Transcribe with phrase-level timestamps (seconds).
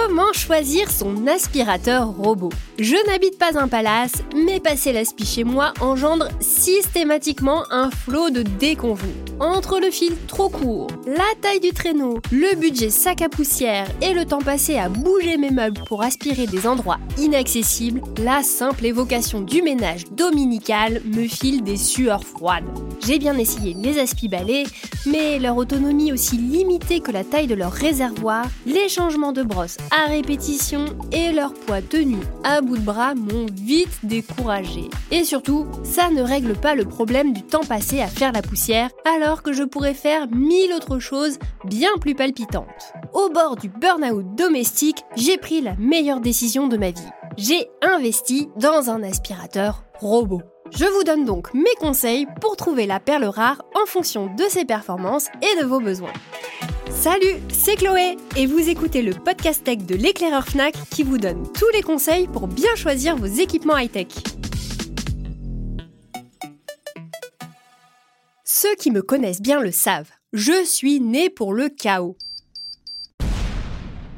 [0.00, 2.52] Comment choisir son aspirateur robot?
[2.78, 8.42] Je n'habite pas un palace, mais passer l'aspi chez moi engendre systématiquement un flot de
[8.42, 9.16] déconvenus.
[9.40, 14.12] Entre le fil trop court, la taille du traîneau, le budget sac à poussière et
[14.12, 19.40] le temps passé à bouger mes meubles pour aspirer des endroits inaccessibles, la simple évocation
[19.40, 22.64] du ménage dominical me file des sueurs froides.
[23.04, 24.64] J'ai bien essayé les aspi-balais,
[25.04, 29.78] mais leur autonomie aussi limitée que la taille de leur réservoir, les changements de brosse
[29.90, 34.88] à répétition et leur poids tenu à de bras m'ont vite découragé.
[35.10, 38.90] Et surtout, ça ne règle pas le problème du temps passé à faire la poussière,
[39.04, 42.92] alors que je pourrais faire mille autres choses bien plus palpitantes.
[43.12, 47.08] Au bord du burn-out domestique, j'ai pris la meilleure décision de ma vie.
[47.36, 50.42] J'ai investi dans un aspirateur robot.
[50.70, 54.64] Je vous donne donc mes conseils pour trouver la perle rare en fonction de ses
[54.64, 56.12] performances et de vos besoins.
[56.98, 61.46] Salut, c'est Chloé et vous écoutez le podcast tech de l'éclaireur Fnac qui vous donne
[61.52, 64.08] tous les conseils pour bien choisir vos équipements high-tech.
[68.42, 72.16] Ceux qui me connaissent bien le savent, je suis né pour le chaos.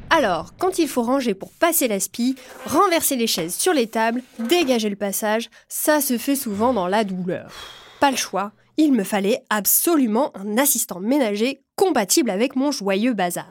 [0.09, 2.35] Alors, quand il faut ranger pour passer l'aspi,
[2.65, 7.03] renverser les chaises sur les tables, dégager le passage, ça se fait souvent dans la
[7.03, 7.51] douleur.
[7.99, 13.47] Pas le choix, il me fallait absolument un assistant ménager compatible avec mon joyeux bazar.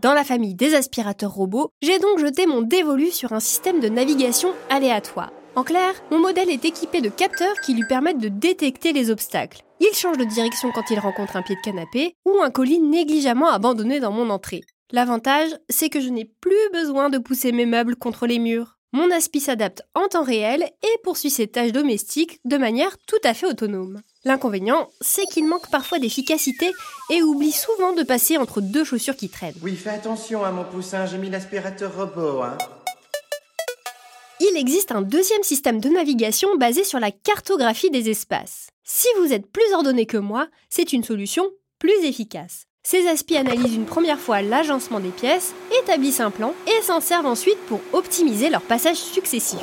[0.00, 3.88] Dans la famille des aspirateurs robots, j'ai donc jeté mon dévolu sur un système de
[3.88, 5.32] navigation aléatoire.
[5.54, 9.62] En clair, mon modèle est équipé de capteurs qui lui permettent de détecter les obstacles.
[9.78, 13.48] Il change de direction quand il rencontre un pied de canapé ou un colis négligemment
[13.48, 14.62] abandonné dans mon entrée.
[14.90, 18.75] L'avantage, c'est que je n'ai plus besoin de pousser mes meubles contre les murs.
[18.92, 23.34] Mon aspi s'adapte en temps réel et poursuit ses tâches domestiques de manière tout à
[23.34, 24.00] fait autonome.
[24.24, 26.70] L'inconvénient, c'est qu'il manque parfois d'efficacité
[27.10, 29.54] et oublie souvent de passer entre deux chaussures qui traînent.
[29.62, 32.58] Oui, fais attention à mon poussin, j'ai mis l'aspirateur robot, hein.
[34.38, 38.68] Il existe un deuxième système de navigation basé sur la cartographie des espaces.
[38.84, 41.48] Si vous êtes plus ordonné que moi, c'est une solution
[41.78, 42.65] plus efficace.
[42.88, 47.26] Ces aspis analysent une première fois l'agencement des pièces, établissent un plan et s'en servent
[47.26, 49.58] ensuite pour optimiser leur passage successif.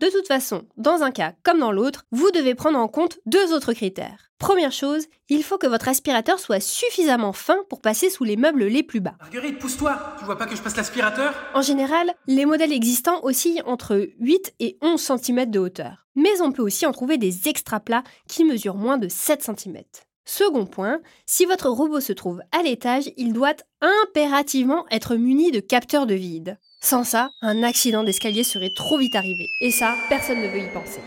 [0.00, 3.52] De toute façon, dans un cas comme dans l'autre, vous devez prendre en compte deux
[3.52, 4.30] autres critères.
[4.38, 8.66] Première chose, il faut que votre aspirateur soit suffisamment fin pour passer sous les meubles
[8.66, 9.16] les plus bas.
[9.18, 11.34] Marguerite, pousse-toi Tu vois pas que je passe l'aspirateur?
[11.54, 16.06] En général, les modèles existants oscillent entre 8 et 11 cm de hauteur.
[16.14, 19.82] Mais on peut aussi en trouver des extra plats qui mesurent moins de 7 cm.
[20.26, 25.60] Second point, si votre robot se trouve à l'étage, il doit impérativement être muni de
[25.60, 26.58] capteurs de vide.
[26.80, 29.48] Sans ça, un accident d'escalier serait trop vite arrivé.
[29.60, 31.00] Et ça, personne ne veut y penser.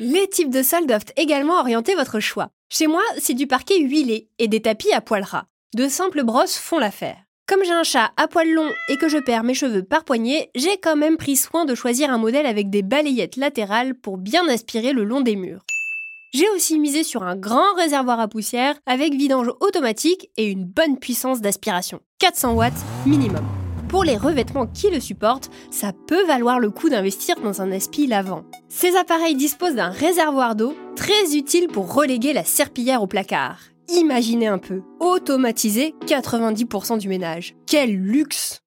[0.00, 2.50] Les types de sol doivent également orienter votre choix.
[2.70, 5.46] Chez moi, c'est du parquet huilé et des tapis à poils ras.
[5.74, 7.16] De simples brosses font l'affaire.
[7.46, 10.50] Comme j'ai un chat à poils longs et que je perds mes cheveux par poignée,
[10.54, 14.46] j'ai quand même pris soin de choisir un modèle avec des balayettes latérales pour bien
[14.48, 15.64] aspirer le long des murs.
[16.34, 20.98] J'ai aussi misé sur un grand réservoir à poussière avec vidange automatique et une bonne
[20.98, 22.00] puissance d'aspiration.
[22.18, 23.46] 400 watts minimum.
[23.88, 28.06] Pour les revêtements qui le supportent, ça peut valoir le coup d'investir dans un aspi
[28.06, 28.44] lavant.
[28.68, 33.60] Ces appareils disposent d'un réservoir d'eau très utile pour reléguer la serpillière au placard.
[33.88, 37.54] Imaginez un peu, automatiser 90% du ménage.
[37.66, 38.60] Quel luxe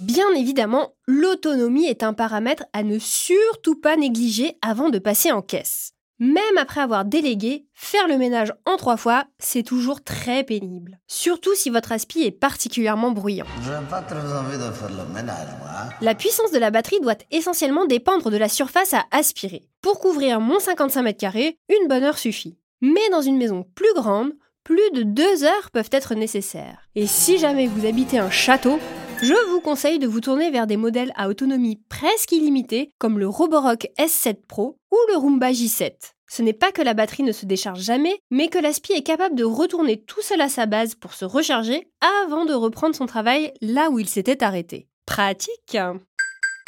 [0.00, 5.42] Bien évidemment, l'autonomie est un paramètre à ne surtout pas négliger avant de passer en
[5.42, 5.92] caisse.
[6.20, 11.00] Même après avoir délégué, faire le ménage en trois fois, c'est toujours très pénible.
[11.08, 13.46] Surtout si votre aspi est particulièrement bruyant.
[13.90, 15.90] pas très envie de faire le ménage, moi.
[16.00, 19.68] La puissance de la batterie doit essentiellement dépendre de la surface à aspirer.
[19.80, 22.56] Pour couvrir mon 55 m2, une bonne heure suffit.
[22.80, 24.32] Mais dans une maison plus grande,
[24.68, 26.90] plus de deux heures peuvent être nécessaires.
[26.94, 28.78] Et si jamais vous habitez un château,
[29.22, 33.26] je vous conseille de vous tourner vers des modèles à autonomie presque illimitée comme le
[33.26, 35.92] Roborock S7 Pro ou le Roomba J7.
[36.30, 39.36] Ce n'est pas que la batterie ne se décharge jamais, mais que l'aspi est capable
[39.36, 41.88] de retourner tout seul à sa base pour se recharger
[42.26, 44.86] avant de reprendre son travail là où il s'était arrêté.
[45.06, 45.78] Pratique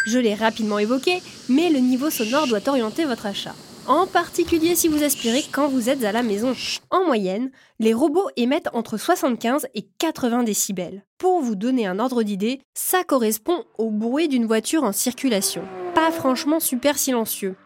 [0.07, 1.21] Je l'ai rapidement évoqué,
[1.51, 3.55] mais le niveau sonore doit orienter votre achat
[3.91, 6.55] en particulier si vous aspirez quand vous êtes à la maison.
[6.91, 7.51] En moyenne,
[7.81, 11.05] les robots émettent entre 75 et 80 décibels.
[11.19, 15.65] Pour vous donner un ordre d'idée, ça correspond au bruit d'une voiture en circulation.
[15.93, 17.57] Pas franchement super silencieux.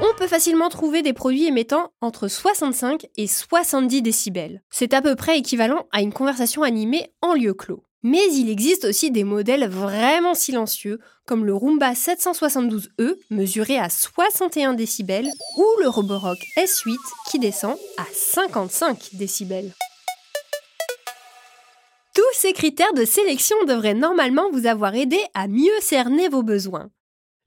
[0.00, 4.62] On peut facilement trouver des produits émettant entre 65 et 70 décibels.
[4.70, 7.82] C'est à peu près équivalent à une conversation animée en lieu clos.
[8.06, 14.74] Mais il existe aussi des modèles vraiment silencieux, comme le Roomba 772E, mesuré à 61
[14.74, 16.98] décibels, ou le Roborock S8,
[17.30, 19.72] qui descend à 55 décibels.
[22.14, 26.90] Tous ces critères de sélection devraient normalement vous avoir aidé à mieux cerner vos besoins.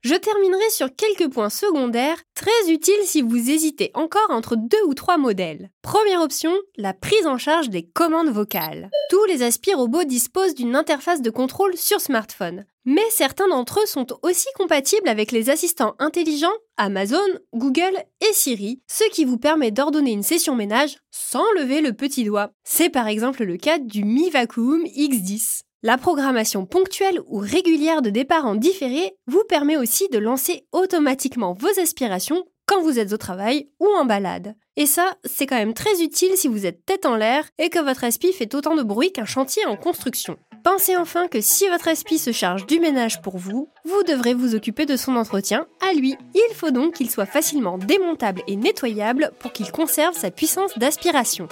[0.02, 4.94] Je terminerai sur quelques points secondaires très utiles si vous hésitez encore entre deux ou
[4.94, 5.70] trois modèles.
[5.82, 8.90] Première option, la prise en charge des commandes vocales.
[9.10, 12.64] Tous les aspiro-robots disposent d'une interface de contrôle sur smartphone.
[12.84, 16.46] Mais certains d'entre eux sont aussi compatibles avec les assistants intelligents
[16.76, 17.18] Amazon,
[17.52, 22.22] Google et Siri, ce qui vous permet d'ordonner une session ménage sans lever le petit
[22.24, 22.50] doigt.
[22.62, 25.62] C'est par exemple le cas du Mi Vacuum X10.
[25.84, 31.52] La programmation ponctuelle ou régulière de départ en différé vous permet aussi de lancer automatiquement
[31.52, 34.56] vos aspirations quand vous êtes au travail ou en balade.
[34.76, 37.78] Et ça, c'est quand même très utile si vous êtes tête en l'air et que
[37.78, 40.36] votre aspi fait autant de bruit qu'un chantier en construction.
[40.64, 44.56] Pensez enfin que si votre aspi se charge du ménage pour vous, vous devrez vous
[44.56, 46.16] occuper de son entretien à lui.
[46.34, 51.46] Il faut donc qu'il soit facilement démontable et nettoyable pour qu'il conserve sa puissance d'aspiration.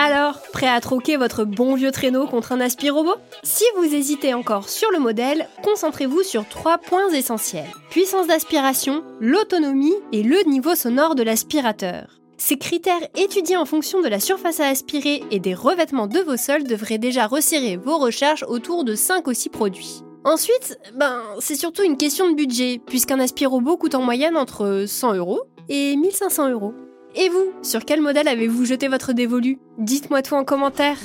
[0.00, 4.68] Alors, prêt à troquer votre bon vieux traîneau contre un aspirobot Si vous hésitez encore
[4.68, 7.66] sur le modèle, concentrez-vous sur trois points essentiels.
[7.90, 12.20] Puissance d'aspiration, l'autonomie et le niveau sonore de l'aspirateur.
[12.36, 16.36] Ces critères étudiés en fonction de la surface à aspirer et des revêtements de vos
[16.36, 20.02] sols devraient déjà resserrer vos recherches autour de 5 ou 6 produits.
[20.22, 25.14] Ensuite, ben, c'est surtout une question de budget, puisqu'un aspirobot coûte en moyenne entre 100
[25.14, 26.74] euros et 1500 euros.
[27.14, 29.58] Et vous, sur quel modèle avez-vous jeté votre dévolu?
[29.78, 30.96] Dites-moi tout en commentaire.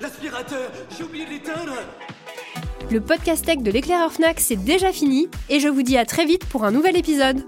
[0.00, 1.74] L'aspirateur J'ai oublié de l'éteindre
[2.90, 6.26] Le podcast tech de l'éclaireur Fnac, c'est déjà fini, et je vous dis à très
[6.26, 7.44] vite pour un nouvel épisode.